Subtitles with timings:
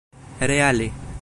[0.39, 0.89] reale